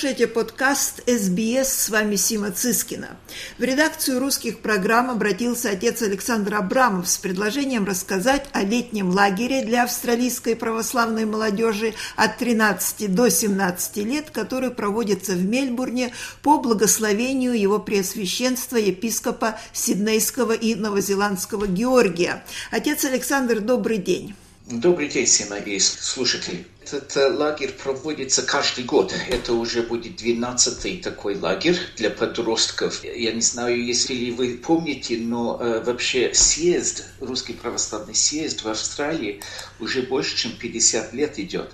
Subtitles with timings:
[0.00, 1.68] Слушаете подкаст «СБС».
[1.68, 3.18] С вами Сима Цискина.
[3.58, 9.84] В редакцию русских программ обратился отец Александр Абрамов с предложением рассказать о летнем лагере для
[9.84, 17.78] австралийской православной молодежи от 13 до 17 лет, который проводится в Мельбурне по благословению его
[17.78, 22.42] преосвященства епископа Сиднейского и Новозеландского Георгия.
[22.70, 24.34] Отец Александр, добрый день.
[24.66, 26.64] Добрый день, все мои слушатели.
[26.92, 29.14] Этот э, лагерь проводится каждый год.
[29.28, 33.04] Это уже будет 12-й такой лагерь для подростков.
[33.04, 38.68] Я не знаю, если ли вы помните, но э, вообще съезд, русский православный съезд в
[38.68, 39.40] Австралии
[39.78, 41.70] уже больше, чем 50 лет идет.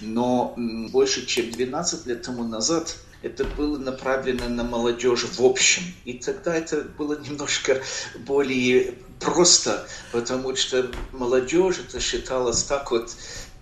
[0.00, 5.82] Но м, больше, чем 12 лет тому назад это было направлено на молодежь в общем.
[6.04, 7.82] И тогда это было немножко
[8.18, 13.10] более просто, потому что молодежь это считалось так вот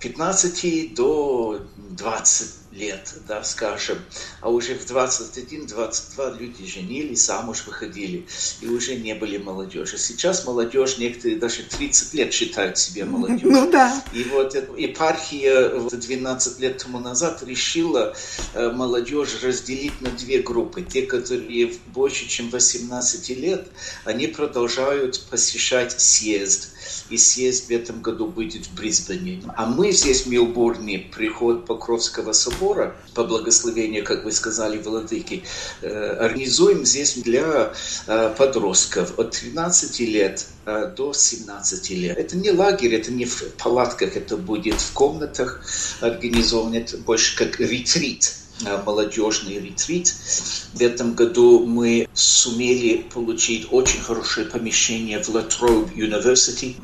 [0.03, 3.98] 15 до 20 лет, да, скажем,
[4.41, 8.27] а уже в 21-22 люди женились, замуж выходили,
[8.61, 9.98] и уже не были молодежи.
[9.98, 13.51] Сейчас молодежь, некоторые даже 30 лет считают себя молодежью.
[13.51, 14.03] Ну да.
[14.12, 18.14] И вот епархия 12 лет тому назад решила
[18.55, 20.83] э, молодежь разделить на две группы.
[20.83, 23.69] Те, которые больше, чем 18 лет,
[24.05, 26.70] они продолжают посещать съезд.
[27.11, 29.42] И съезд в этом году будет в Брисбене.
[29.57, 32.61] А мы здесь в Милбурне, приход Покровского собора,
[33.14, 35.44] по благословению, как вы сказали, владыки,
[35.80, 37.72] э, организуем здесь для
[38.06, 42.18] э, подростков от 13 лет э, до 17 лет.
[42.18, 45.62] Это не лагерь, это не в палатках, это будет в комнатах
[46.00, 48.33] организовано, это больше как ретрит
[48.84, 50.14] молодежный ретрит.
[50.74, 56.77] В этом году мы сумели получить очень хорошее помещение в Латроуб University.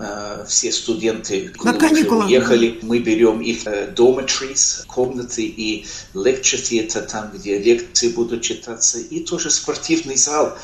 [0.46, 2.78] Все студенты уехали.
[2.82, 8.98] Мы берем их dormitories, комнаты и lecture theater, там, где лекции будут читаться.
[8.98, 10.56] И тоже спортивный зал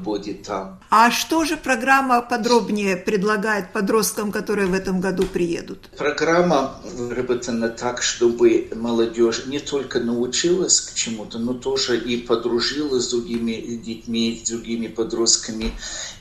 [0.00, 0.78] будет там.
[0.90, 5.88] А что же программа подробнее предлагает подросткам, которые в этом году приедут?
[5.96, 13.04] Программа выработана так, чтобы молодежь не только научилась научилась к чему-то, но тоже и подружилась
[13.04, 15.72] с другими детьми, с другими подростками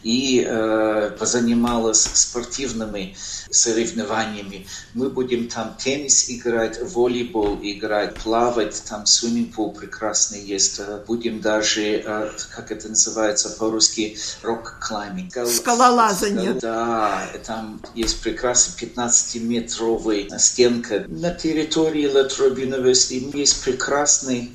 [0.03, 3.15] и э, позанималась спортивными
[3.49, 4.67] соревнованиями.
[4.93, 10.79] Мы будем там теннис играть, волейбол играть, плавать, там swimming pool прекрасный есть.
[11.07, 15.47] Будем даже, э, как это называется по-русски, rock climbing.
[15.47, 16.53] Скалолазание.
[16.53, 21.05] Да, там есть прекрасный 15-метровый стенка.
[21.07, 23.94] На территории La Trobe University есть прекрасный,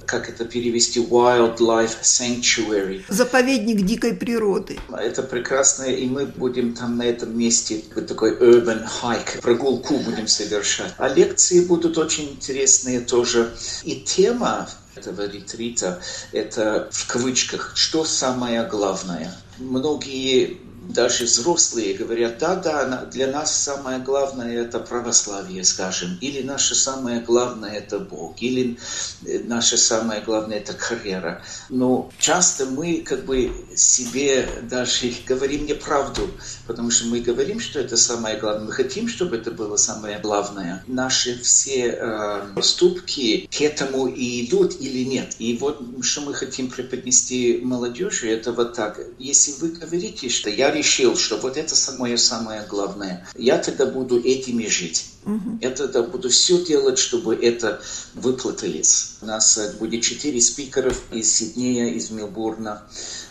[0.06, 3.03] как это перевести, wildlife sanctuary.
[3.09, 4.78] Заповедник дикой природы.
[4.91, 10.93] Это прекрасно, и мы будем там на этом месте такой urban hike, прогулку будем совершать.
[10.99, 13.51] А лекции будут очень интересные тоже.
[13.84, 16.01] И тема этого ретрита–
[16.33, 19.33] это в кавычках «что самое главное?».
[19.59, 26.74] Многие даже взрослые говорят, да, да, для нас самое главное это православие, скажем, или наше
[26.74, 28.78] самое главное это Бог, или
[29.26, 31.42] э, наше самое главное это карьера.
[31.68, 36.30] Но часто мы как бы себе даже говорим неправду,
[36.66, 40.82] потому что мы говорим, что это самое главное, мы хотим, чтобы это было самое главное.
[40.86, 45.36] Наши все э, поступки к этому и идут или нет.
[45.38, 49.00] И вот что мы хотим преподнести молодежи, это вот так.
[49.18, 53.26] Если вы говорите, что я решил, что вот это самое самое главное.
[53.36, 55.06] Я тогда буду этими жить.
[55.25, 55.58] Угу.
[55.60, 57.81] Я тогда буду все делать, чтобы это
[58.14, 59.16] выплатились.
[59.20, 62.82] У нас э, будет четыре спикеров из Сиднея, из Мелбурна,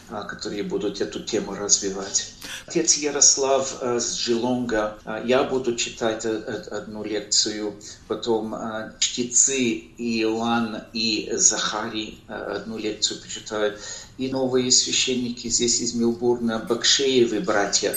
[0.09, 2.33] которые будут эту тему развивать.
[2.67, 6.37] Отец Ярослав э, с Джилонга, а, я буду читать э,
[6.71, 7.75] одну лекцию,
[8.07, 8.55] потом
[8.99, 13.79] чтецы Иоанн и Захарий одну лекцию почитают
[14.17, 17.95] и новые священники здесь из Милбурна, Бакшеевы братья,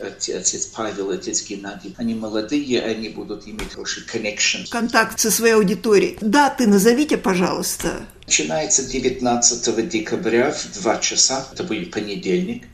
[0.00, 1.94] отец Павел, отец Геннадий.
[1.98, 4.68] Они молодые, они будут иметь хороший connection.
[4.70, 6.16] Контакт со своей аудиторией.
[6.20, 8.06] Даты назовите, пожалуйста.
[8.36, 12.66] Начинается 19 декабря в 2 часа, это будет понедельник.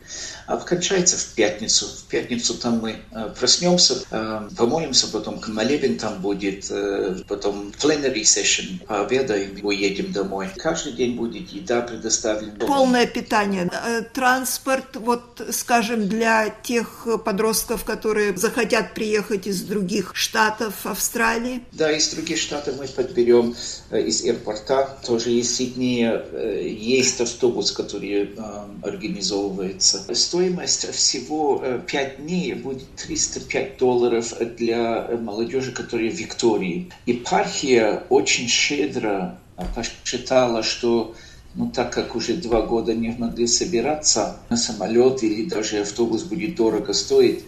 [0.50, 1.87] А кончается в пятницу.
[1.87, 7.73] В пятницу там мы э, проснемся, э, помолимся, потом к молебен там будет, э, потом
[7.81, 10.49] plenary session, пообедаем уедем домой.
[10.56, 12.67] Каждый день будет еда предоставлена.
[12.67, 13.70] Полное питание,
[14.12, 21.62] транспорт, вот, скажем, для тех подростков, которые захотят приехать из других штатов Австралии?
[21.70, 23.55] Да, из других штатов мы подберем
[23.93, 24.99] из аэропорта.
[25.06, 28.35] Тоже из Сиднея есть автобус, который
[28.82, 30.05] организовывается.
[30.41, 36.91] Стоимость всего 5 дней будет 305 долларов для молодежи, которая в Виктории.
[37.05, 39.39] Епархия очень щедро
[39.75, 41.15] посчитала, что
[41.55, 46.55] ну, так как уже два года не могли собираться на самолет или даже автобус будет
[46.55, 47.41] дорого стоить,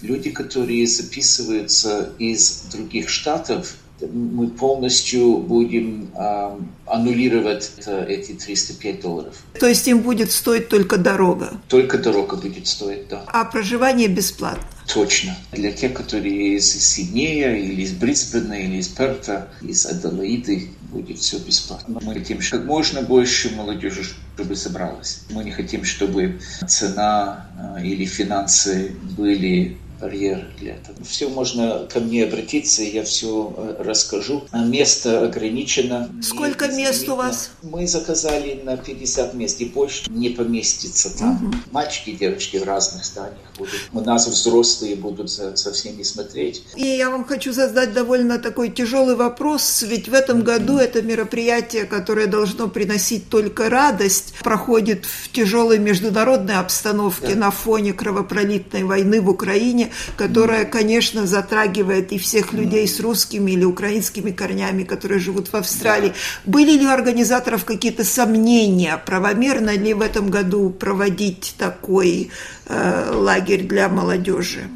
[0.00, 9.34] люди, которые записываются из других штатов, мы полностью будем э, аннулировать это, эти 305 долларов.
[9.58, 11.60] То есть им будет стоить только дорога?
[11.68, 13.24] Только дорога будет стоить, да.
[13.26, 14.62] А проживание бесплатно?
[14.92, 15.36] Точно.
[15.52, 21.38] Для тех, которые из Сиднея, или из Брисбена, или из Перта, из Аделаиды, будет все
[21.38, 22.00] бесплатно.
[22.02, 24.04] Мы хотим, как можно больше молодежи,
[24.34, 25.20] чтобы собралось.
[25.30, 27.46] Мы не хотим, чтобы цена
[27.76, 30.96] э, или финансы были барьер для этого.
[31.04, 34.44] Все можно ко мне обратиться, я все э, расскажу.
[34.50, 36.08] А место ограничено.
[36.22, 37.50] Сколько мест у вас?
[37.62, 41.44] Мы заказали на 50 мест, и больше не поместится там.
[41.44, 41.54] Угу.
[41.72, 43.74] Мальчики и девочки в разных зданиях будут.
[43.92, 46.62] У нас взрослые будут за, за всеми смотреть.
[46.76, 51.84] И я вам хочу задать довольно такой тяжелый вопрос, ведь в этом году это мероприятие,
[51.84, 57.40] которое должно приносить только радость, проходит в тяжелой международной обстановке да.
[57.40, 63.64] на фоне кровопролитной войны в Украине которая, конечно, затрагивает и всех людей с русскими или
[63.64, 66.14] украинскими корнями, которые живут в Австралии.
[66.44, 72.30] Были ли у организаторов какие-то сомнения, правомерно ли в этом году проводить такой
[72.66, 74.68] э, лагерь для молодежи?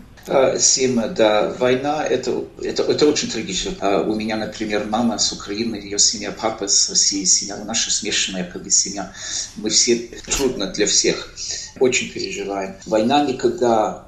[0.58, 3.72] Сима, да, война это, это, это очень трагично.
[3.80, 8.44] А у меня, например, мама с Украины, ее семья, папа с России, семья, наша смешанная
[8.44, 9.12] как бы семья.
[9.56, 9.96] Мы все
[10.36, 11.34] трудно для всех.
[11.80, 12.76] Очень переживаем.
[12.86, 14.06] Война никогда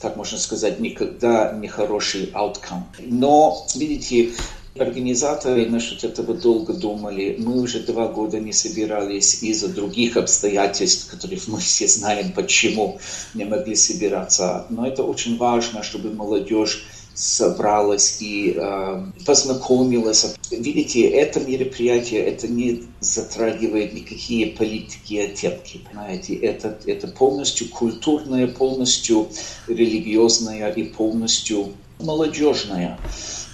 [0.00, 2.84] так можно сказать, никогда не хороший outcome.
[2.98, 4.32] Но, видите,
[4.80, 7.36] Организаторы насчет этого долго думали.
[7.38, 12.98] Мы уже два года не собирались из-за других обстоятельств, которые мы все знаем, почему
[13.34, 14.66] не могли собираться.
[14.68, 16.84] Но это очень важно, чтобы молодежь
[17.18, 20.36] собралась и э, познакомилась.
[20.52, 26.36] Видите, это мероприятие, это не затрагивает никакие политики и оттенки, понимаете.
[26.36, 29.28] Это, это полностью культурное, полностью
[29.66, 33.00] религиозное и полностью молодежное.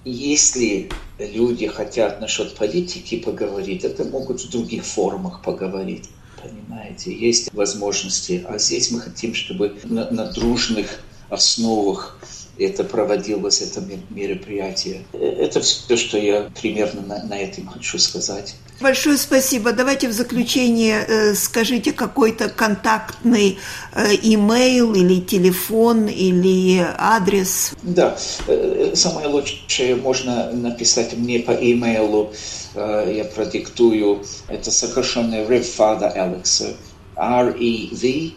[0.05, 6.11] Если люди хотят насчет политики поговорить, это могут в других формах поговорить.
[6.43, 8.45] Понимаете, есть возможности.
[8.47, 11.01] А здесь мы хотим, чтобы на, на дружных
[11.31, 12.19] основах
[12.59, 15.05] это проводилось, это мероприятие.
[15.13, 18.55] Это все, что я примерно на, на этом хочу сказать.
[18.81, 19.73] Большое спасибо.
[19.73, 23.59] Давайте в заключение э, скажите какой-то контактный
[23.95, 27.73] э, имейл или телефон или адрес.
[27.83, 28.19] Да,
[28.49, 32.33] э, самое лучшее можно написать мне по имейлу.
[32.75, 34.25] Э, я продиктую.
[34.49, 36.75] Это сокращенное Revfather Alex.
[37.17, 38.33] R-E-V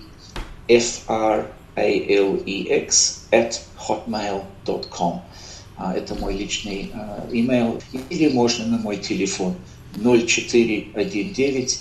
[1.77, 5.21] F-R-A-L-E-X at hotmail.com.
[5.77, 6.91] А, это мой личный
[7.31, 7.79] имейл.
[8.09, 9.55] Или можно на мой телефон
[9.95, 11.79] 0419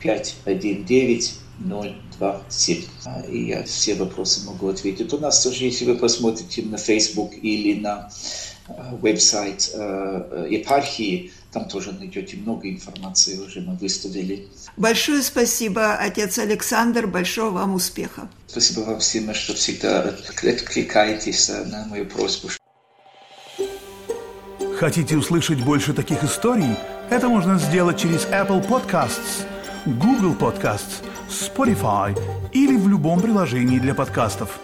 [0.00, 2.82] 519 027.
[3.28, 5.12] И я все вопросы могу ответить.
[5.12, 8.10] У нас тоже, если вы посмотрите на Facebook или на
[8.66, 14.48] а, веб-сайт а, епархии, там тоже найдете много информации, уже мы выставили.
[14.76, 18.28] Большое спасибо, отец Александр, большого вам успеха.
[18.48, 22.48] Спасибо вам всем, что всегда откликаетесь на мою просьбу.
[24.78, 26.76] Хотите услышать больше таких историй?
[27.08, 29.46] Это можно сделать через Apple Podcasts,
[29.86, 32.18] Google Podcasts, Spotify
[32.52, 34.58] или в любом приложении для подкастов